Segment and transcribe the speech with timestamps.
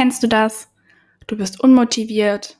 [0.00, 0.72] Kennst du das?
[1.26, 2.58] Du bist unmotiviert,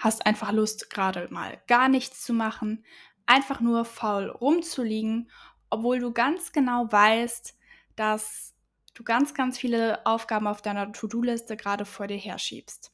[0.00, 2.84] hast einfach Lust, gerade mal gar nichts zu machen,
[3.24, 5.30] einfach nur faul rumzuliegen,
[5.70, 7.56] obwohl du ganz genau weißt,
[7.96, 8.52] dass
[8.92, 12.92] du ganz, ganz viele Aufgaben auf deiner To-Do-Liste gerade vor dir herschiebst.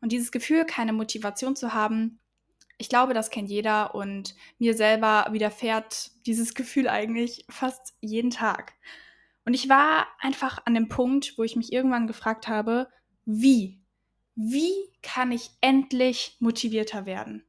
[0.00, 2.18] Und dieses Gefühl, keine Motivation zu haben,
[2.76, 8.72] ich glaube, das kennt jeder und mir selber widerfährt dieses Gefühl eigentlich fast jeden Tag.
[9.46, 12.90] Und ich war einfach an dem Punkt, wo ich mich irgendwann gefragt habe,
[13.24, 13.80] wie?
[14.34, 17.46] Wie kann ich endlich motivierter werden?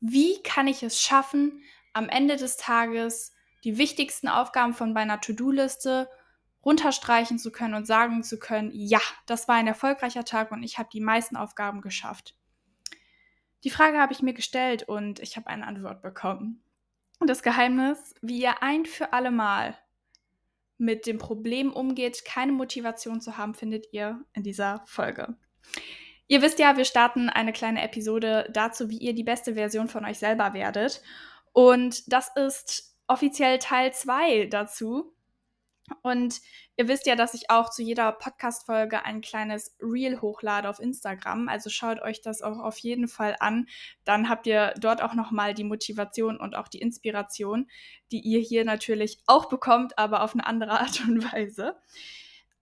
[0.00, 3.32] Wie kann ich es schaffen, am Ende des Tages
[3.62, 6.10] die wichtigsten Aufgaben von meiner To-Do-Liste
[6.64, 10.78] runterstreichen zu können und sagen zu können, ja, das war ein erfolgreicher Tag und ich
[10.78, 12.34] habe die meisten Aufgaben geschafft.
[13.62, 16.62] Die Frage habe ich mir gestellt und ich habe eine Antwort bekommen.
[17.20, 19.78] Und das Geheimnis, wie ihr ein für alle Mal
[20.78, 25.36] mit dem Problem umgeht, keine Motivation zu haben, findet ihr in dieser Folge.
[26.28, 30.04] Ihr wisst ja, wir starten eine kleine Episode dazu, wie ihr die beste Version von
[30.04, 31.02] euch selber werdet.
[31.52, 35.14] Und das ist offiziell Teil 2 dazu.
[36.02, 36.40] Und
[36.76, 41.48] ihr wisst ja, dass ich auch zu jeder Podcast-Folge ein kleines Reel hochlade auf Instagram.
[41.48, 43.66] Also schaut euch das auch auf jeden Fall an.
[44.04, 47.68] Dann habt ihr dort auch nochmal die Motivation und auch die Inspiration,
[48.12, 51.76] die ihr hier natürlich auch bekommt, aber auf eine andere Art und Weise.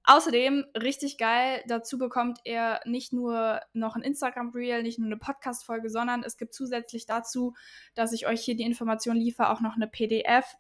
[0.09, 5.91] Außerdem, richtig geil, dazu bekommt ihr nicht nur noch ein Instagram-Reel, nicht nur eine Podcast-Folge,
[5.91, 7.55] sondern es gibt zusätzlich dazu,
[7.97, 10.57] dass ich euch hier die Information liefere, auch noch eine PDF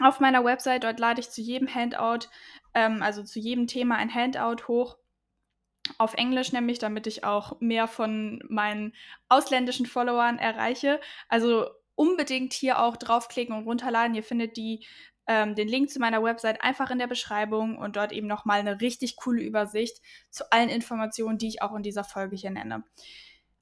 [0.00, 0.84] auf meiner Website.
[0.84, 2.28] Dort lade ich zu jedem Handout,
[2.74, 4.96] ähm, also zu jedem Thema ein Handout hoch.
[5.98, 8.94] Auf Englisch nämlich, damit ich auch mehr von meinen
[9.28, 11.00] ausländischen Followern erreiche.
[11.28, 14.14] Also unbedingt hier auch draufklicken und runterladen.
[14.14, 14.86] Ihr findet die,
[15.26, 18.80] ähm, den Link zu meiner Website einfach in der Beschreibung und dort eben nochmal eine
[18.80, 22.84] richtig coole Übersicht zu allen Informationen, die ich auch in dieser Folge hier nenne.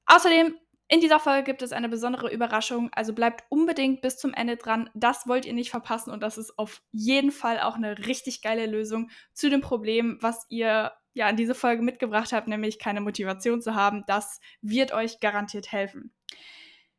[0.05, 0.55] Außerdem
[0.91, 4.89] in dieser Folge gibt es eine besondere Überraschung, also bleibt unbedingt bis zum Ende dran.
[4.93, 8.65] Das wollt ihr nicht verpassen und das ist auf jeden Fall auch eine richtig geile
[8.65, 13.61] Lösung zu dem Problem, was ihr ja in diese Folge mitgebracht habt, nämlich keine Motivation
[13.61, 14.03] zu haben.
[14.05, 16.13] Das wird euch garantiert helfen.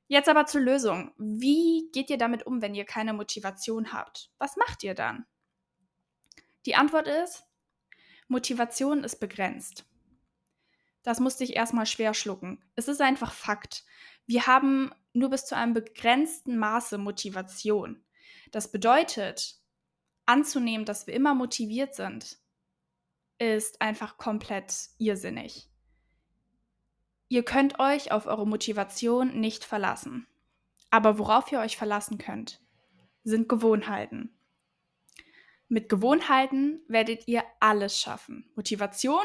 [0.07, 1.13] Jetzt aber zur Lösung.
[1.19, 4.31] Wie geht ihr damit um, wenn ihr keine Motivation habt?
[4.39, 5.27] Was macht ihr dann?
[6.65, 7.45] Die Antwort ist,
[8.27, 9.85] Motivation ist begrenzt.
[11.03, 12.63] Das musste ich erstmal schwer schlucken.
[12.77, 13.85] Es ist einfach Fakt.
[14.27, 18.03] Wir haben nur bis zu einem begrenzten Maße Motivation.
[18.51, 19.57] Das bedeutet,
[20.27, 22.39] anzunehmen, dass wir immer motiviert sind,
[23.39, 25.69] ist einfach komplett irrsinnig.
[27.29, 30.27] Ihr könnt euch auf eure Motivation nicht verlassen.
[30.91, 32.61] Aber worauf ihr euch verlassen könnt,
[33.25, 34.37] sind Gewohnheiten.
[35.69, 38.51] Mit Gewohnheiten werdet ihr alles schaffen.
[38.55, 39.25] Motivation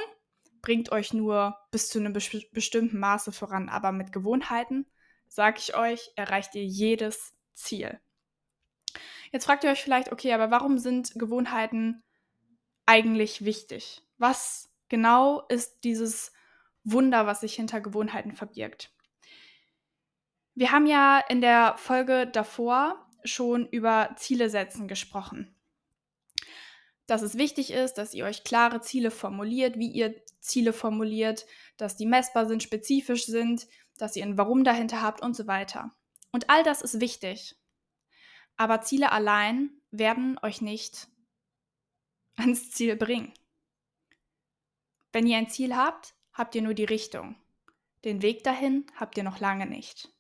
[0.62, 3.69] bringt euch nur bis zu einem be bestimmten Maße voran.
[3.69, 4.85] Aber mit Gewohnheiten,
[5.28, 8.00] sage ich euch, erreicht ihr jedes Ziel.
[9.31, 12.03] Jetzt fragt ihr euch vielleicht, okay, aber warum sind Gewohnheiten
[12.85, 14.01] eigentlich wichtig?
[14.18, 16.31] Was genau ist dieses
[16.84, 18.94] Wunder, was sich hinter Gewohnheiten verbirgt?
[20.56, 25.56] Wir haben ja in der Folge davor schon über Ziele setzen gesprochen
[27.07, 31.45] dass es wichtig ist, dass ihr euch klare Ziele formuliert, wie ihr Ziele formuliert,
[31.78, 35.95] dass die messbar sind, spezifisch sind, dass ihr ein Warum dahinter habt und so weiter.
[36.31, 37.56] Und all das ist wichtig.
[38.57, 41.07] Aber Ziele allein werden euch nicht
[42.35, 43.34] ans Ziel bringen.
[45.13, 47.35] Wenn ihr ein Ziel habt, habt ihr nur die Richtung.
[48.03, 50.13] Den Weg dahin habt ihr noch lange nicht.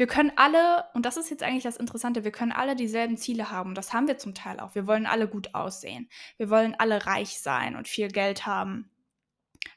[0.00, 3.50] Wir können alle, und das ist jetzt eigentlich das Interessante, wir können alle dieselben Ziele
[3.50, 3.74] haben.
[3.74, 4.74] Das haben wir zum Teil auch.
[4.74, 6.08] Wir wollen alle gut aussehen.
[6.38, 8.90] Wir wollen alle reich sein und viel Geld haben.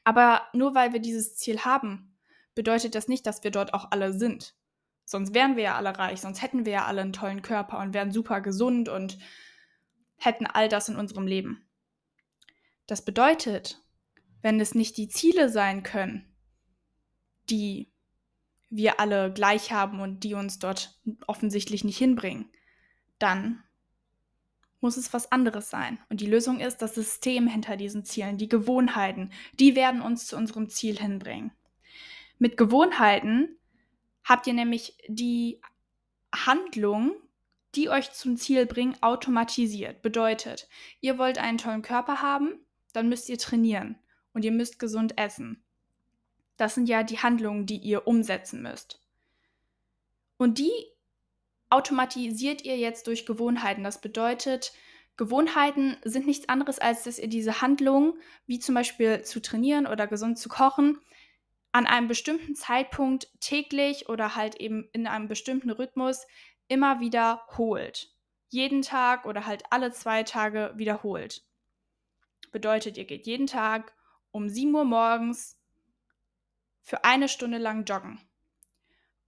[0.02, 2.16] Aber nur weil wir dieses Ziel haben,
[2.54, 4.54] bedeutet das nicht, dass wir dort auch alle sind.
[5.04, 7.92] Sonst wären wir ja alle reich, sonst hätten wir ja alle einen tollen Körper und
[7.92, 9.18] wären super gesund und
[10.16, 11.68] hätten all das in unserem Leben.
[12.86, 13.78] Das bedeutet,
[14.40, 16.34] wenn es nicht die Ziele sein können,
[17.50, 17.93] die
[18.76, 22.50] wir alle gleich haben und die uns dort offensichtlich nicht hinbringen,
[23.18, 23.62] dann
[24.80, 25.98] muss es was anderes sein.
[26.10, 30.36] Und die Lösung ist das System hinter diesen Zielen, die Gewohnheiten, die werden uns zu
[30.36, 31.52] unserem Ziel hinbringen.
[32.38, 33.56] Mit Gewohnheiten
[34.24, 35.60] habt ihr nämlich die
[36.34, 37.14] Handlung,
[37.76, 40.02] die euch zum Ziel bringen, automatisiert.
[40.02, 40.68] Bedeutet,
[41.00, 42.58] ihr wollt einen tollen Körper haben,
[42.92, 43.96] dann müsst ihr trainieren
[44.32, 45.63] und ihr müsst gesund essen.
[46.56, 49.00] Das sind ja die Handlungen, die ihr umsetzen müsst.
[50.36, 50.72] Und die
[51.70, 53.82] automatisiert ihr jetzt durch Gewohnheiten.
[53.82, 54.72] Das bedeutet,
[55.16, 60.06] Gewohnheiten sind nichts anderes, als dass ihr diese Handlung, wie zum Beispiel zu trainieren oder
[60.06, 60.98] gesund zu kochen,
[61.72, 66.26] an einem bestimmten Zeitpunkt täglich oder halt eben in einem bestimmten Rhythmus
[66.68, 68.12] immer wiederholt.
[68.48, 71.42] Jeden Tag oder halt alle zwei Tage wiederholt.
[72.52, 73.92] Bedeutet, ihr geht jeden Tag
[74.30, 75.58] um 7 Uhr morgens
[76.84, 78.20] für eine Stunde lang joggen.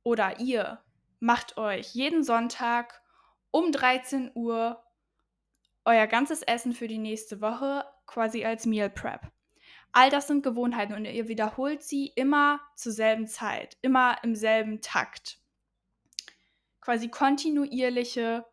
[0.05, 0.81] Oder ihr
[1.19, 3.03] macht euch jeden Sonntag
[3.51, 4.85] um 13 Uhr
[5.85, 9.33] euer ganzes Essen für die nächste Woche quasi als Meal Prep.
[9.93, 14.81] All das sind Gewohnheiten und ihr wiederholt sie immer zur selben Zeit, immer im selben
[14.83, 15.39] Takt.
[16.81, 18.45] Quasi kontinuierliche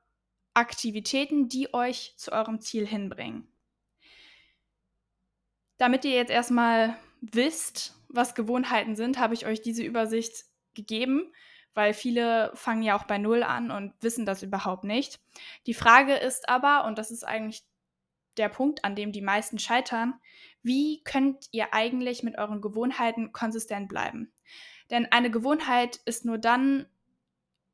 [0.53, 3.47] Aktivitäten, die euch zu eurem Ziel hinbringen.
[5.77, 11.31] Damit ihr jetzt erstmal wisst, was Gewohnheiten sind, habe ich euch diese Übersicht gegeben,
[11.74, 15.19] weil viele fangen ja auch bei Null an und wissen das überhaupt nicht.
[15.65, 17.63] Die Frage ist aber, und das ist eigentlich
[18.38, 20.15] der Punkt, an dem die meisten scheitern,
[20.62, 24.31] wie könnt ihr eigentlich mit euren Gewohnheiten konsistent bleiben?
[24.89, 26.86] Denn eine Gewohnheit ist nur dann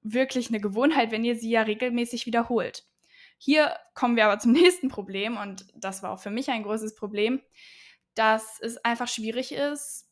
[0.01, 2.85] wirklich eine Gewohnheit, wenn ihr sie ja regelmäßig wiederholt.
[3.37, 6.95] Hier kommen wir aber zum nächsten Problem und das war auch für mich ein großes
[6.95, 7.41] Problem,
[8.15, 10.08] dass es einfach schwierig ist,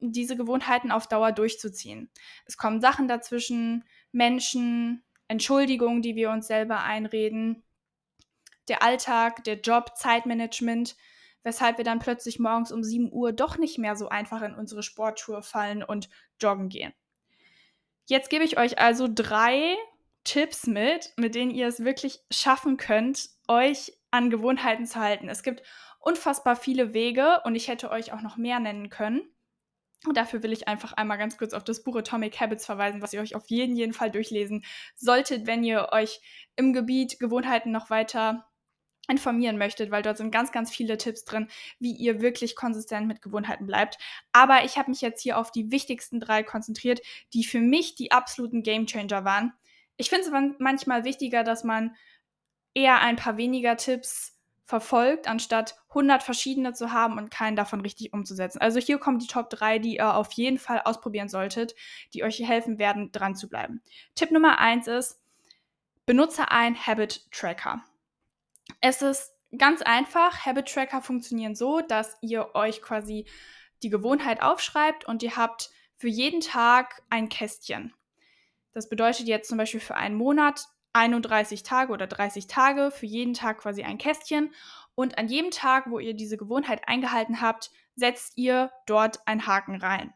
[0.00, 2.10] diese Gewohnheiten auf Dauer durchzuziehen.
[2.44, 7.62] Es kommen Sachen dazwischen, Menschen, Entschuldigungen, die wir uns selber einreden,
[8.68, 10.96] der Alltag, der Job, Zeitmanagement,
[11.42, 14.82] weshalb wir dann plötzlich morgens um 7 Uhr doch nicht mehr so einfach in unsere
[14.82, 16.08] Sportschuhe fallen und
[16.40, 16.92] joggen gehen.
[18.06, 19.76] Jetzt gebe ich euch also drei
[20.24, 25.28] Tipps mit, mit denen ihr es wirklich schaffen könnt, euch an Gewohnheiten zu halten.
[25.28, 25.62] Es gibt
[26.00, 29.22] unfassbar viele Wege und ich hätte euch auch noch mehr nennen können.
[30.06, 33.12] Und dafür will ich einfach einmal ganz kurz auf das Buch Atomic Habits verweisen, was
[33.12, 34.64] ihr euch auf jeden, jeden Fall durchlesen
[34.94, 36.20] solltet, wenn ihr euch
[36.56, 38.46] im Gebiet Gewohnheiten noch weiter
[39.08, 41.48] informieren möchtet, weil dort sind ganz, ganz viele Tipps drin,
[41.78, 43.98] wie ihr wirklich konsistent mit Gewohnheiten bleibt.
[44.32, 47.00] Aber ich habe mich jetzt hier auf die wichtigsten drei konzentriert,
[47.32, 49.52] die für mich die absoluten Gamechanger waren.
[49.96, 51.94] Ich finde es manchmal wichtiger, dass man
[52.74, 54.35] eher ein paar weniger Tipps
[54.66, 58.60] verfolgt, anstatt 100 verschiedene zu haben und keinen davon richtig umzusetzen.
[58.60, 61.74] Also hier kommen die Top 3, die ihr auf jeden Fall ausprobieren solltet,
[62.12, 63.80] die euch helfen werden, dran zu bleiben.
[64.16, 65.20] Tipp Nummer 1 ist,
[66.04, 67.82] benutze ein Habit Tracker.
[68.80, 70.44] Es ist ganz einfach.
[70.44, 73.26] Habit Tracker funktionieren so, dass ihr euch quasi
[73.84, 77.94] die Gewohnheit aufschreibt und ihr habt für jeden Tag ein Kästchen.
[78.72, 80.66] Das bedeutet jetzt zum Beispiel für einen Monat
[80.96, 84.52] 31 Tage oder 30 Tage, für jeden Tag quasi ein Kästchen.
[84.94, 89.76] Und an jedem Tag, wo ihr diese Gewohnheit eingehalten habt, setzt ihr dort einen Haken
[89.76, 90.14] rein.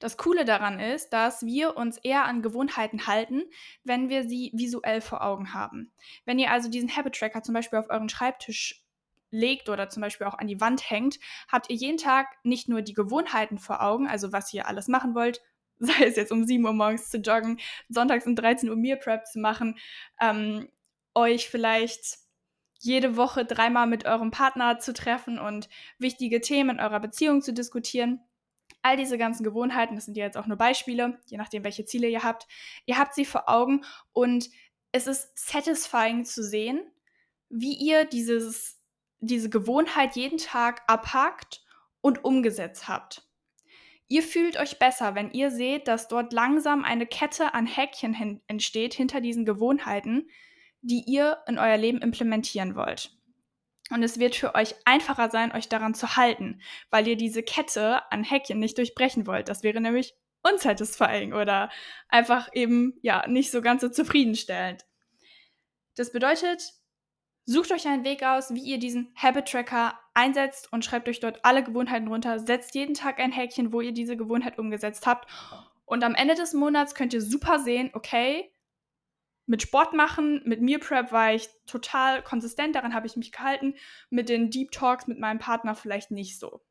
[0.00, 3.44] Das Coole daran ist, dass wir uns eher an Gewohnheiten halten,
[3.84, 5.92] wenn wir sie visuell vor Augen haben.
[6.24, 8.84] Wenn ihr also diesen Habit Tracker zum Beispiel auf euren Schreibtisch
[9.30, 12.82] legt oder zum Beispiel auch an die Wand hängt, habt ihr jeden Tag nicht nur
[12.82, 15.40] die Gewohnheiten vor Augen, also was ihr alles machen wollt,
[15.82, 17.58] sei es jetzt um 7 Uhr morgens zu joggen,
[17.88, 19.78] sonntags um 13 Uhr Meal Prep zu machen,
[20.20, 20.68] ähm,
[21.14, 22.18] euch vielleicht
[22.78, 25.68] jede Woche dreimal mit eurem Partner zu treffen und
[25.98, 28.20] wichtige Themen in eurer Beziehung zu diskutieren,
[28.84, 32.08] All diese ganzen Gewohnheiten, das sind ja jetzt auch nur Beispiele, je nachdem, welche Ziele
[32.08, 32.48] ihr habt,
[32.84, 34.50] ihr habt sie vor Augen und
[34.90, 36.82] es ist satisfying zu sehen,
[37.48, 38.80] wie ihr dieses,
[39.20, 41.62] diese Gewohnheit jeden Tag abhakt
[42.00, 43.28] und umgesetzt habt.
[44.12, 48.42] Ihr fühlt euch besser, wenn ihr seht, dass dort langsam eine Kette an Häkchen hin
[48.46, 50.28] entsteht hinter diesen Gewohnheiten,
[50.82, 53.16] die ihr in euer Leben implementieren wollt.
[53.88, 58.02] Und es wird für euch einfacher sein, euch daran zu halten, weil ihr diese Kette
[58.12, 59.48] an Häkchen nicht durchbrechen wollt.
[59.48, 61.70] Das wäre nämlich unsatisfying oder
[62.10, 64.84] einfach eben, ja, nicht so ganz so zufriedenstellend.
[65.96, 66.74] Das bedeutet,
[67.44, 71.44] sucht euch einen Weg aus, wie ihr diesen Habit Tracker einsetzt und schreibt euch dort
[71.44, 72.38] alle Gewohnheiten runter.
[72.38, 75.28] Setzt jeden Tag ein Häkchen, wo ihr diese Gewohnheit umgesetzt habt.
[75.84, 78.52] Und am Ende des Monats könnt ihr super sehen, okay,
[79.46, 83.74] mit Sport machen, mit Meal Prep war ich total konsistent, daran habe ich mich gehalten.
[84.08, 86.62] Mit den Deep Talks mit meinem Partner vielleicht nicht so.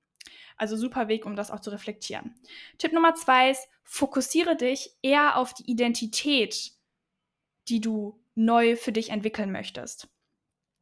[0.57, 2.35] Also super Weg, um das auch zu reflektieren.
[2.77, 6.71] Tipp Nummer zwei ist, fokussiere dich eher auf die Identität,
[7.67, 10.07] die du neu für dich entwickeln möchtest.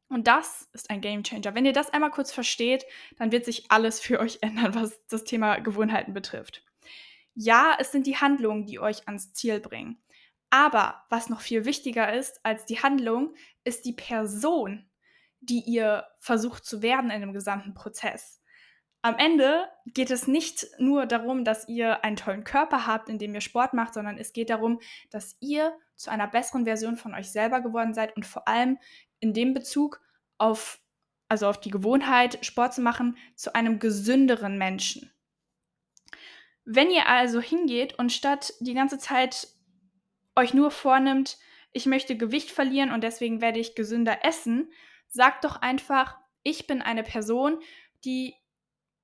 [0.09, 1.53] Und das ist ein Game Changer.
[1.53, 2.85] Wenn ihr das einmal kurz versteht,
[3.17, 6.63] dann wird sich alles für euch ändern, was das Thema Gewohnheiten betrifft.
[7.35, 10.01] Ja, es sind die Handlungen, die euch ans Ziel bringen.
[10.49, 14.89] Aber was noch viel wichtiger ist als die Handlung, ist die Person,
[15.39, 18.41] die ihr versucht zu werden in dem gesamten Prozess.
[19.01, 23.33] Am Ende geht es nicht nur darum, dass ihr einen tollen Körper habt, in dem
[23.33, 27.31] ihr Sport macht, sondern es geht darum, dass ihr zu einer besseren Version von euch
[27.31, 28.77] selber geworden seid und vor allem
[29.19, 30.01] in dem Bezug
[30.38, 30.79] auf,
[31.27, 35.11] also auf die Gewohnheit, Sport zu machen, zu einem gesünderen Menschen.
[36.65, 39.47] Wenn ihr also hingeht und statt die ganze Zeit
[40.35, 41.38] euch nur vornimmt,
[41.71, 44.71] ich möchte Gewicht verlieren und deswegen werde ich gesünder essen,
[45.07, 47.59] sagt doch einfach, ich bin eine Person,
[48.05, 48.35] die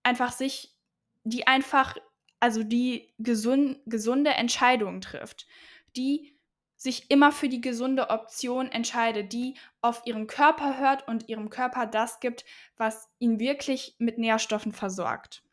[0.03, 0.75] einfach sich,
[1.23, 1.97] die einfach,
[2.39, 5.47] also die gesund, gesunde Entscheidungen trifft,
[5.95, 6.34] die
[6.75, 11.85] sich immer für die gesunde Option entscheidet, die auf ihren Körper hört und ihrem Körper
[11.85, 12.45] das gibt,
[12.77, 15.43] was ihn wirklich mit Nährstoffen versorgt.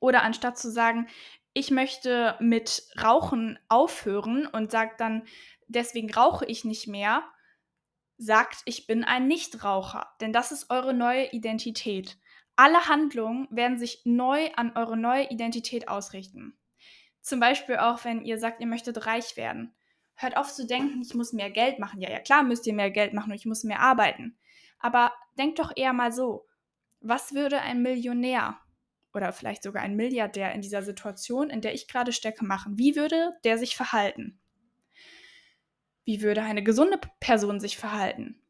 [0.00, 1.08] Oder anstatt zu sagen,
[1.54, 5.24] ich möchte mit Rauchen aufhören und sagt dann,
[5.68, 7.22] deswegen rauche ich nicht mehr,
[8.16, 12.18] sagt, ich bin ein Nichtraucher, denn das ist eure neue Identität.
[12.56, 16.56] Alle Handlungen werden sich neu an eure neue Identität ausrichten.
[17.20, 19.74] Zum Beispiel auch, wenn ihr sagt, ihr möchtet reich werden.
[20.14, 22.00] Hört auf zu denken, ich muss mehr Geld machen.
[22.00, 24.36] Ja, ja, klar müsst ihr mehr Geld machen und ich muss mehr arbeiten.
[24.78, 26.46] Aber denkt doch eher mal so,
[27.00, 28.58] was würde ein Millionär
[29.14, 32.78] oder vielleicht sogar ein Milliardär in dieser Situation, in der ich gerade stecke, machen?
[32.78, 34.38] Wie würde der sich verhalten?
[36.04, 38.40] Wie würde eine gesunde Person sich verhalten?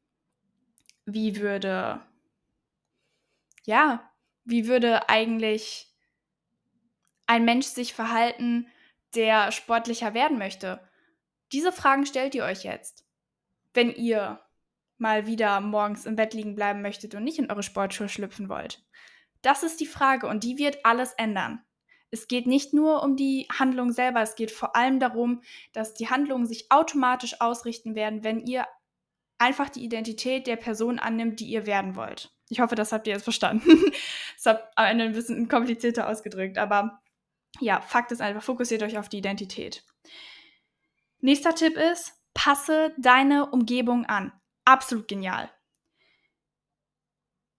[1.04, 2.00] Wie würde,
[3.64, 4.11] ja,
[4.45, 5.88] wie würde eigentlich
[7.26, 8.69] ein Mensch sich verhalten,
[9.14, 10.81] der sportlicher werden möchte?
[11.52, 13.04] Diese Fragen stellt ihr euch jetzt.
[13.75, 14.40] Wenn ihr
[15.02, 18.82] mal wieder morgens im Bett liegen bleiben möchtet und nicht in eure Sportschuhe schlüpfen wollt.
[19.42, 21.64] Das ist die Frage und die wird alles ändern.
[22.11, 25.42] Es geht nicht nur um die Handlung selber, es geht vor allem darum,
[25.73, 28.66] dass die Handlungen sich automatisch ausrichten werden, wenn ihr
[29.38, 32.32] einfach die Identität der Person annimmt, die ihr werden wollt.
[32.49, 33.66] Ich hoffe, das habt ihr jetzt verstanden.
[34.37, 37.00] das habe am Ende ein bisschen komplizierter ausgedrückt, aber
[37.61, 39.85] ja, Fakt ist einfach, fokussiert euch auf die Identität.
[41.24, 44.32] Nächster Tipp ist, passe deine Umgebung an.
[44.64, 45.48] Absolut genial.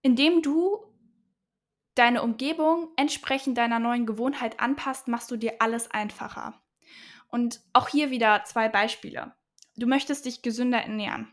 [0.02, 0.78] Indem du
[1.94, 6.62] deine Umgebung entsprechend deiner neuen Gewohnheit anpasst, machst du dir alles einfacher.
[7.28, 9.34] Und auch hier wieder zwei Beispiele.
[9.76, 11.32] Du möchtest dich gesünder ernähren.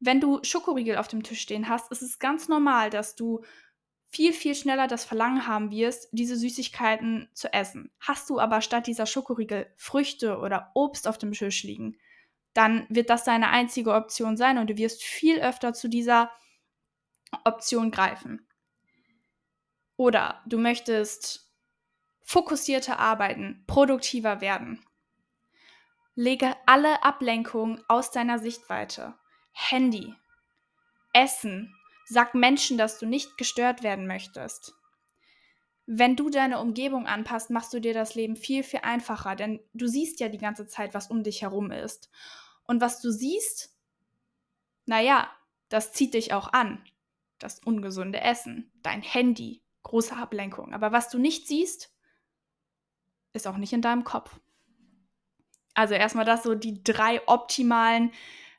[0.00, 3.44] Wenn du Schokoriegel auf dem Tisch stehen hast, ist es ganz normal, dass du
[4.08, 7.90] viel, viel schneller das Verlangen haben wirst, diese Süßigkeiten zu essen.
[8.00, 11.98] Hast du aber statt dieser Schokoriegel Früchte oder Obst auf dem Tisch liegen,
[12.54, 16.30] dann wird das deine einzige Option sein und du wirst viel öfter zu dieser
[17.44, 18.46] Option greifen.
[19.96, 21.52] Oder du möchtest
[22.22, 24.84] fokussierter arbeiten, produktiver werden.
[26.14, 29.14] Lege alle Ablenkungen aus deiner Sichtweite.
[29.52, 30.14] Handy,
[31.12, 31.74] Essen,
[32.06, 34.74] sag Menschen, dass du nicht gestört werden möchtest.
[35.86, 39.86] Wenn du deine Umgebung anpasst, machst du dir das Leben viel, viel einfacher, denn du
[39.86, 42.10] siehst ja die ganze Zeit, was um dich herum ist.
[42.64, 43.76] Und was du siehst,
[44.84, 45.30] naja,
[45.68, 46.82] das zieht dich auch an.
[47.38, 50.72] Das ungesunde Essen, dein Handy, große Ablenkung.
[50.72, 51.92] Aber was du nicht siehst,
[53.32, 54.40] ist auch nicht in deinem Kopf.
[55.74, 58.10] Also erstmal das so die drei optimalen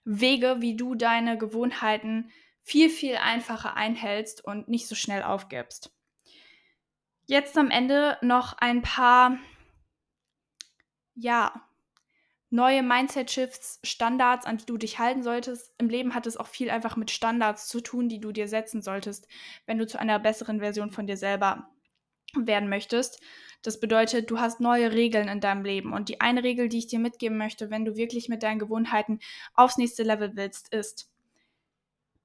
[0.05, 2.31] Wege, wie du deine Gewohnheiten
[2.67, 5.95] viel, viel einfacher einhältst und nicht so schnell aufgibst.
[7.25, 9.37] Jetzt am Ende noch ein paar,
[11.15, 11.65] ja,
[12.49, 15.73] neue Mindset-Shifts, Standards, an die du dich halten solltest.
[15.77, 18.81] Im Leben hat es auch viel einfach mit Standards zu tun, die du dir setzen
[18.81, 19.29] solltest,
[19.65, 21.69] wenn du zu einer besseren Version von dir selber
[22.35, 23.21] werden möchtest.
[23.61, 25.93] Das bedeutet, du hast neue Regeln in deinem Leben.
[25.93, 29.19] Und die eine Regel, die ich dir mitgeben möchte, wenn du wirklich mit deinen Gewohnheiten
[29.53, 31.09] aufs nächste Level willst, ist,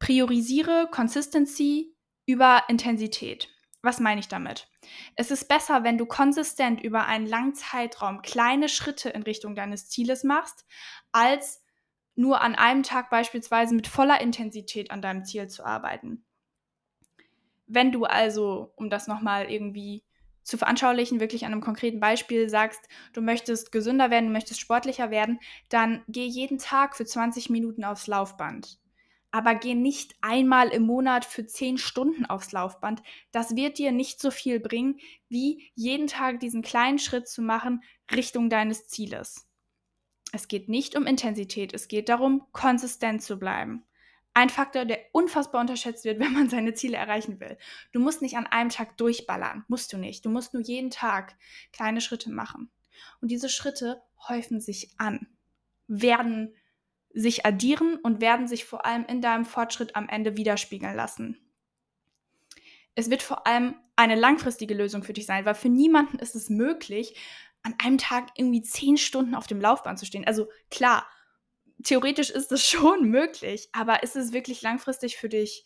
[0.02, 1.94] priorisiere Consistency
[2.26, 3.48] über Intensität.
[3.82, 4.68] Was meine ich damit?
[5.14, 9.88] Es ist besser, wenn du konsistent über einen langen Zeitraum kleine Schritte in Richtung deines
[9.88, 10.66] Zieles machst,
[11.12, 11.62] als
[12.16, 16.24] nur an einem Tag beispielsweise mit voller Intensität an deinem Ziel zu arbeiten.
[17.68, 20.02] Wenn du also, um das nochmal irgendwie
[20.42, 25.12] zu veranschaulichen, wirklich an einem konkreten Beispiel sagst, du möchtest gesünder werden, du möchtest sportlicher
[25.12, 28.81] werden, dann geh jeden Tag für 20 Minuten aufs Laufband
[29.32, 33.02] aber geh nicht einmal im Monat für zehn Stunden aufs Laufband.
[33.32, 37.82] Das wird dir nicht so viel bringen, wie jeden Tag diesen kleinen Schritt zu machen
[38.14, 39.48] Richtung deines Zieles.
[40.32, 43.84] Es geht nicht um Intensität, es geht darum, konsistent zu bleiben.
[44.34, 47.56] Ein Faktor, der unfassbar unterschätzt wird, wenn man seine Ziele erreichen will.
[47.92, 50.24] Du musst nicht an einem Tag durchballern, musst du nicht.
[50.24, 51.36] Du musst nur jeden Tag
[51.72, 52.70] kleine Schritte machen.
[53.20, 55.26] Und diese Schritte häufen sich an,
[55.86, 56.54] werden
[57.14, 61.38] sich addieren und werden sich vor allem in deinem Fortschritt am Ende widerspiegeln lassen.
[62.94, 66.50] Es wird vor allem eine langfristige Lösung für dich sein, weil für niemanden ist es
[66.50, 67.16] möglich,
[67.62, 70.26] an einem Tag irgendwie zehn Stunden auf dem Laufband zu stehen.
[70.26, 71.06] Also klar,
[71.84, 75.64] theoretisch ist es schon möglich, aber ist es wirklich langfristig für dich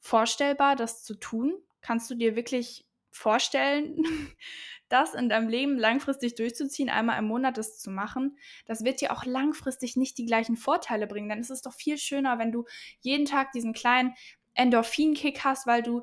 [0.00, 1.54] vorstellbar, das zu tun?
[1.80, 4.04] Kannst du dir wirklich vorstellen,
[4.88, 8.38] das in deinem Leben langfristig durchzuziehen, einmal im Monat das zu machen?
[8.66, 11.28] Das wird dir auch langfristig nicht die gleichen Vorteile bringen.
[11.28, 12.64] Denn es ist doch viel schöner, wenn du
[13.00, 14.14] jeden Tag diesen kleinen
[14.54, 16.02] Endorphinkick hast, weil du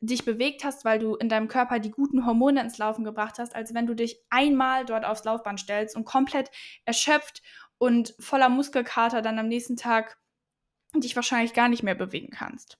[0.00, 3.54] dich bewegt hast, weil du in deinem Körper die guten Hormone ins Laufen gebracht hast,
[3.54, 6.50] als wenn du dich einmal dort aufs Laufband stellst und komplett
[6.84, 7.42] erschöpft
[7.78, 10.18] und voller Muskelkater dann am nächsten Tag
[10.94, 12.78] dich wahrscheinlich gar nicht mehr bewegen kannst.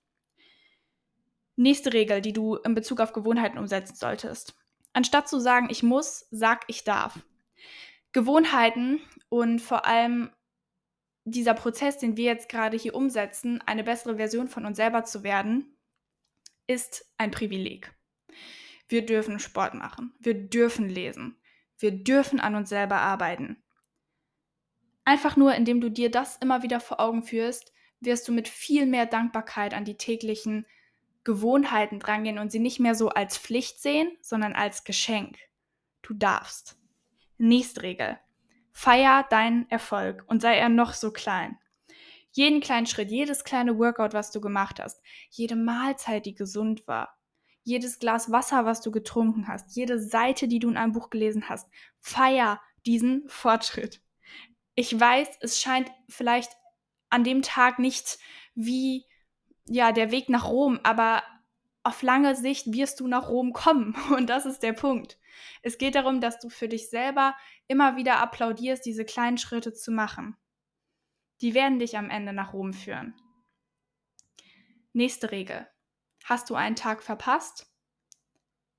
[1.56, 4.54] Nächste Regel, die du in Bezug auf Gewohnheiten umsetzen solltest.
[4.92, 7.20] Anstatt zu sagen, ich muss, sag, ich darf.
[8.12, 10.30] Gewohnheiten und vor allem
[11.24, 15.22] dieser Prozess, den wir jetzt gerade hier umsetzen, eine bessere Version von uns selber zu
[15.22, 15.76] werden,
[16.66, 17.92] ist ein Privileg.
[18.88, 21.36] Wir dürfen Sport machen, wir dürfen lesen,
[21.78, 23.62] wir dürfen an uns selber arbeiten.
[25.04, 28.86] Einfach nur, indem du dir das immer wieder vor Augen führst, wirst du mit viel
[28.86, 30.66] mehr Dankbarkeit an die täglichen
[31.24, 35.38] Gewohnheiten drangehen und sie nicht mehr so als Pflicht sehen, sondern als Geschenk.
[36.02, 36.78] Du darfst.
[37.38, 38.18] Nächste Regel.
[38.72, 41.58] Feier deinen Erfolg und sei er noch so klein.
[42.32, 47.18] Jeden kleinen Schritt, jedes kleine Workout, was du gemacht hast, jede Mahlzeit, die gesund war,
[47.64, 51.48] jedes Glas Wasser, was du getrunken hast, jede Seite, die du in einem Buch gelesen
[51.48, 54.00] hast, feier diesen Fortschritt.
[54.74, 56.52] Ich weiß, es scheint vielleicht
[57.10, 58.18] an dem Tag nicht
[58.54, 59.04] wie
[59.66, 61.22] ja, der Weg nach Rom, aber
[61.82, 63.94] auf lange Sicht wirst du nach Rom kommen.
[64.16, 65.18] Und das ist der Punkt.
[65.62, 67.36] Es geht darum, dass du für dich selber
[67.66, 70.36] immer wieder applaudierst, diese kleinen Schritte zu machen.
[71.40, 73.14] Die werden dich am Ende nach Rom führen.
[74.92, 75.66] Nächste Regel.
[76.24, 77.72] Hast du einen Tag verpasst?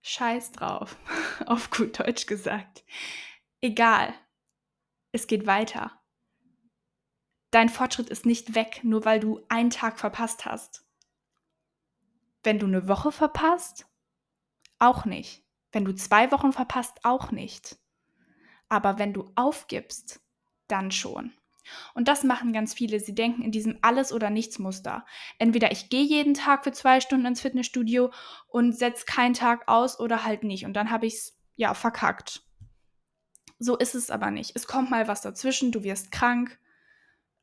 [0.04, 0.98] Scheiß drauf,
[1.46, 2.84] auf gut Deutsch gesagt.
[3.62, 4.14] Egal,
[5.12, 6.01] es geht weiter
[7.52, 10.84] dein Fortschritt ist nicht weg, nur weil du einen Tag verpasst hast.
[12.44, 13.86] Wenn du eine Woche verpasst,
[14.80, 15.44] auch nicht.
[15.72, 17.78] Wenn du zwei Wochen verpasst, auch nicht.
[18.68, 20.22] Aber wenn du aufgibst,
[20.68, 21.34] dann schon.
[21.94, 23.00] Und das machen ganz viele.
[23.00, 25.06] Sie denken in diesem Alles- oder Nichts-Muster.
[25.38, 28.12] Entweder ich gehe jeden Tag für zwei Stunden ins Fitnessstudio
[28.48, 30.66] und setze keinen Tag aus oder halt nicht.
[30.66, 32.42] Und dann habe ich es ja verkackt.
[33.60, 34.56] So ist es aber nicht.
[34.56, 36.60] Es kommt mal was dazwischen, du wirst krank,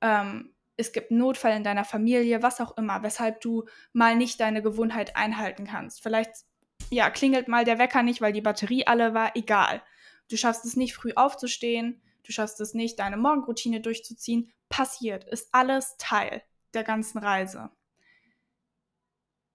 [0.00, 4.40] ähm, es gibt einen Notfall in deiner Familie, was auch immer, weshalb du mal nicht
[4.40, 6.02] deine Gewohnheit einhalten kannst.
[6.02, 6.44] Vielleicht
[6.90, 9.82] ja, klingelt mal der Wecker nicht, weil die Batterie alle war, egal.
[10.30, 14.52] Du schaffst es nicht, früh aufzustehen, du schaffst es nicht, deine Morgenroutine durchzuziehen.
[14.68, 16.42] Passiert, ist alles Teil
[16.74, 17.70] der ganzen Reise.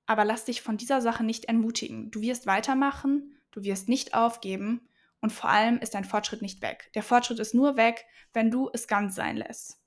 [0.05, 2.11] Aber lass dich von dieser Sache nicht entmutigen.
[2.11, 4.89] Du wirst weitermachen, du wirst nicht aufgeben
[5.21, 6.91] und vor allem ist dein Fortschritt nicht weg.
[6.95, 9.82] Der Fortschritt ist nur weg, wenn du es ganz sein lässt.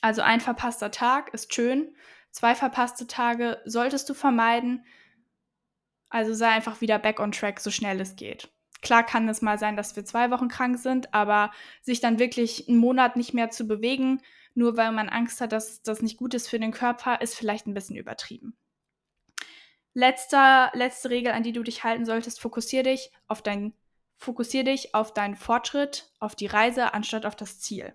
[0.00, 1.94] Also ein verpasster Tag ist schön,
[2.30, 4.84] zwei verpasste Tage solltest du vermeiden.
[6.08, 8.50] Also sei einfach wieder back on track, so schnell es geht.
[8.82, 12.68] Klar kann es mal sein, dass wir zwei Wochen krank sind, aber sich dann wirklich
[12.68, 14.22] einen Monat nicht mehr zu bewegen,
[14.54, 17.66] nur weil man Angst hat, dass das nicht gut ist für den Körper, ist vielleicht
[17.66, 18.56] ein bisschen übertrieben.
[19.92, 23.74] Letzter, letzte Regel, an die du dich halten solltest, fokussier dich auf dein,
[24.16, 27.92] fokussier dich auf deinen Fortschritt, auf die Reise, anstatt auf das Ziel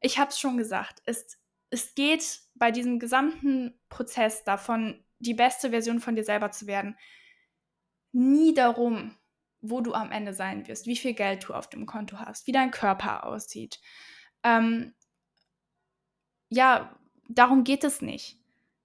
[0.00, 1.38] ich habe es schon gesagt, es,
[1.70, 6.96] es geht bei diesem gesamten Prozess davon, die beste Version von dir selber zu werden,
[8.12, 9.16] nie darum,
[9.60, 12.52] wo du am Ende sein wirst, wie viel Geld du auf dem Konto hast, wie
[12.52, 13.80] dein Körper aussieht.
[14.44, 14.94] Ähm,
[16.48, 16.96] ja,
[17.28, 18.36] darum geht es nicht.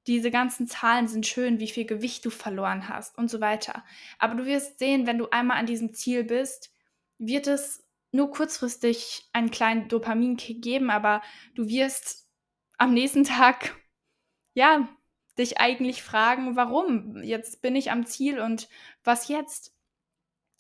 [0.08, 3.86] Diese ganzen Zahlen sind schön, wie viel Gewicht du verloren hast und so weiter.
[4.20, 6.74] Aber du wirst sehen, wenn du einmal an diesem Ziel bist,
[7.20, 7.83] wird es
[8.14, 11.22] nur kurzfristig einen kleinen Dopaminkick geben, aber
[11.56, 12.30] du wirst
[12.78, 13.76] am nächsten Tag,
[14.54, 14.88] ja,
[15.38, 17.22] dich eigentlich fragen, warum?
[17.24, 18.70] Jetzt bin ich am Ziel und
[19.04, 19.76] was jetzt?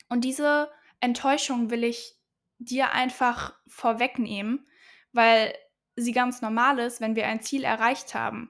[0.09, 2.15] Und diese Enttäuschung will ich
[2.57, 4.67] dir einfach vorwegnehmen,
[5.11, 5.53] weil
[5.95, 8.49] sie ganz normal ist, wenn wir ein Ziel erreicht haben.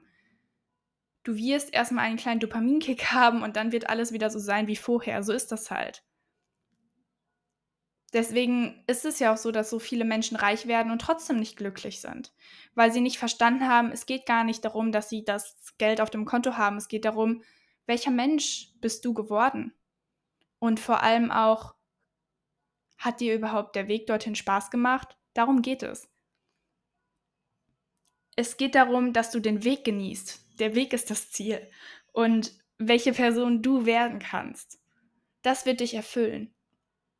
[1.24, 4.76] Du wirst erstmal einen kleinen Dopaminkick haben und dann wird alles wieder so sein wie
[4.76, 5.22] vorher.
[5.22, 6.02] So ist das halt.
[8.14, 11.56] Deswegen ist es ja auch so, dass so viele Menschen reich werden und trotzdem nicht
[11.56, 12.32] glücklich sind,
[12.76, 16.10] weil sie nicht verstanden haben, es geht gar nicht darum, dass sie das Geld auf
[16.10, 17.42] dem Konto haben, es geht darum,
[17.86, 19.74] welcher Mensch bist du geworden?
[20.60, 21.74] Und vor allem auch,
[22.98, 25.18] hat dir überhaupt der Weg dorthin Spaß gemacht?
[25.34, 26.08] Darum geht es.
[28.36, 30.60] Es geht darum, dass du den Weg genießt.
[30.60, 31.68] Der Weg ist das Ziel.
[32.12, 34.80] Und welche Person du werden kannst.
[35.42, 36.54] Das wird dich erfüllen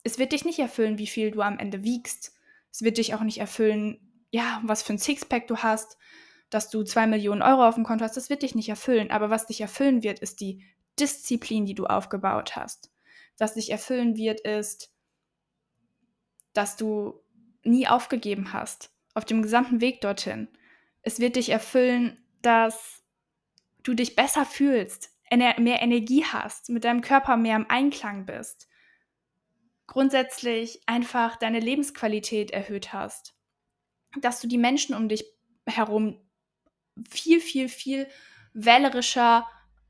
[0.04, 2.34] es wird dich nicht erfüllen, wie viel du am Ende wiegst.
[2.70, 5.96] Es wird dich auch nicht erfüllen, ja, was für ein Sixpack du hast,
[6.50, 9.10] dass du zwei Millionen Euro auf dem Konto hast, das wird dich nicht erfüllen.
[9.10, 10.64] Aber was dich erfüllen wird, ist die
[11.00, 12.92] Disziplin, die du aufgebaut hast.
[13.38, 14.92] Was dich erfüllen wird, ist,
[16.52, 17.20] dass du
[17.64, 20.48] nie aufgegeben hast auf dem gesamten Weg dorthin.
[21.02, 23.02] Es wird dich erfüllen, dass
[23.82, 28.68] du dich besser fühlst, mehr Energie hast, mit deinem Körper mehr im Einklang bist,
[29.86, 33.34] grundsätzlich einfach deine Lebensqualität erhöht hast,
[34.20, 35.24] dass du die Menschen um dich
[35.66, 36.20] herum
[37.08, 38.08] viel, viel, viel
[38.52, 39.46] wählerischer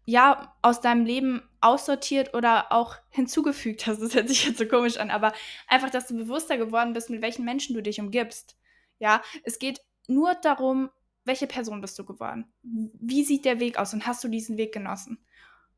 [0.07, 4.01] ja, aus deinem Leben aussortiert oder auch hinzugefügt hast.
[4.03, 5.33] Das hört sich jetzt so komisch an, aber
[5.67, 8.57] einfach, dass du bewusster geworden bist, mit welchen Menschen du dich umgibst.
[8.99, 10.91] Ja, es geht nur darum,
[11.25, 12.53] welche Person bist du geworden?
[12.63, 15.25] Wie sieht der Weg aus und hast du diesen Weg genossen?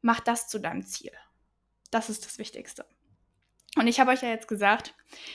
[0.03, 1.13] Mach das zu deinem Ziel.
[1.93, 2.85] Das ist das Wichtigste.
[3.77, 4.95] Und ich habe euch ja jetzt gesagt,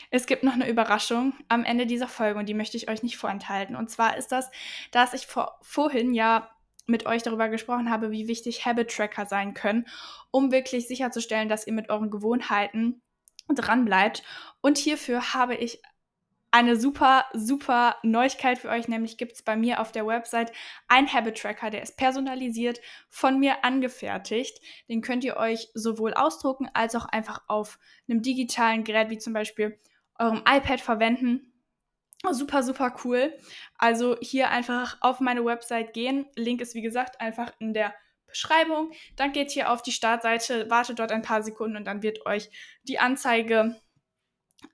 [0.10, 3.18] es gibt noch eine Überraschung am Ende dieser Folge und die möchte ich euch nicht
[3.18, 3.76] vorenthalten.
[3.76, 4.50] Und zwar ist das,
[4.92, 6.50] dass ich vor, vorhin ja
[6.88, 9.88] mit euch darüber gesprochen habe, wie wichtig Habit Tracker sein können,
[10.32, 13.02] um wirklich sicherzustellen, dass ihr mit euren Gewohnheiten
[13.48, 14.24] dran bleibt.
[14.62, 15.82] Und hierfür habe ich
[16.52, 20.52] eine super, super Neuigkeit für euch, nämlich gibt es bei mir auf der Website
[20.90, 24.60] ein Habit Tracker, der ist personalisiert von mir angefertigt.
[24.90, 29.32] Den könnt ihr euch sowohl ausdrucken als auch einfach auf einem digitalen Gerät wie zum
[29.32, 29.80] Beispiel
[30.20, 31.54] eurem iPad verwenden.
[32.30, 33.34] Super, super cool.
[33.78, 36.28] Also hier einfach auf meine Website gehen.
[36.36, 37.96] Link ist wie gesagt einfach in der
[38.28, 38.92] Beschreibung.
[39.16, 42.50] Dann geht hier auf die Startseite, wartet dort ein paar Sekunden und dann wird euch
[42.84, 43.82] die Anzeige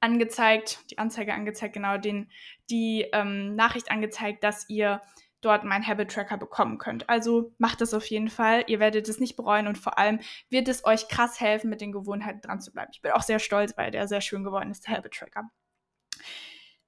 [0.01, 2.29] angezeigt, die Anzeige angezeigt, genau, den,
[2.69, 5.01] die ähm, Nachricht angezeigt, dass ihr
[5.41, 7.09] dort meinen Habit Tracker bekommen könnt.
[7.09, 8.63] Also macht das auf jeden Fall.
[8.67, 10.19] Ihr werdet es nicht bereuen und vor allem
[10.49, 12.91] wird es euch krass helfen, mit den Gewohnheiten dran zu bleiben.
[12.93, 15.49] Ich bin auch sehr stolz, weil der sehr schön geworden ist, der Habit Tracker.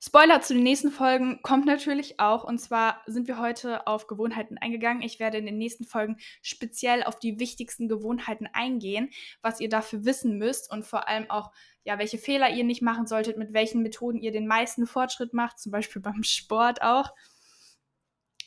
[0.02, 2.46] Spoiler zu den nächsten Folgen kommt natürlich auch.
[2.46, 5.02] Und zwar sind wir heute auf Gewohnheiten eingegangen.
[5.02, 9.10] Ich werde in den nächsten Folgen speziell auf die wichtigsten Gewohnheiten eingehen,
[9.42, 11.52] was ihr dafür wissen müsst und vor allem auch,
[11.84, 15.60] ja, welche Fehler ihr nicht machen solltet, mit welchen Methoden ihr den meisten Fortschritt macht,
[15.60, 17.14] zum Beispiel beim Sport auch.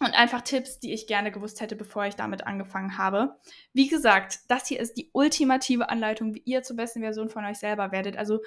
[0.00, 3.36] Und einfach Tipps, die ich gerne gewusst hätte, bevor ich damit angefangen habe.
[3.72, 7.58] Wie gesagt, das hier ist die ultimative Anleitung, wie ihr zur besten Version von euch
[7.58, 8.16] selber werdet.
[8.16, 8.40] Also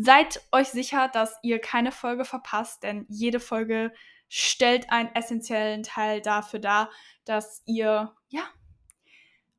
[0.00, 3.92] Seid euch sicher, dass ihr keine Folge verpasst, denn jede Folge
[4.28, 6.90] stellt einen essentiellen Teil dafür dar,
[7.24, 8.42] dass ihr ja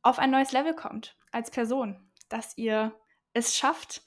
[0.01, 2.97] auf ein neues Level kommt als Person, dass ihr
[3.33, 4.03] es schafft,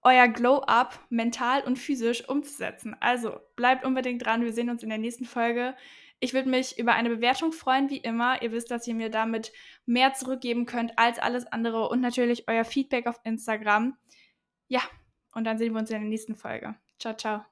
[0.00, 2.96] euer Glow-up mental und physisch umzusetzen.
[2.98, 5.76] Also bleibt unbedingt dran, wir sehen uns in der nächsten Folge.
[6.20, 8.40] Ich würde mich über eine Bewertung freuen, wie immer.
[8.40, 9.52] Ihr wisst, dass ihr mir damit
[9.84, 13.98] mehr zurückgeben könnt als alles andere und natürlich euer Feedback auf Instagram.
[14.68, 14.80] Ja,
[15.34, 16.74] und dann sehen wir uns in der nächsten Folge.
[16.98, 17.51] Ciao, ciao.